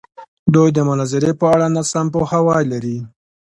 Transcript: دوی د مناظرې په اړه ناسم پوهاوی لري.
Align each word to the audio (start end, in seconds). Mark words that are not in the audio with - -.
دوی 0.53 0.69
د 0.73 0.79
مناظرې 0.89 1.31
په 1.39 1.45
اړه 1.53 1.65
ناسم 1.75 2.05
پوهاوی 2.13 2.63
لري. 2.71 2.97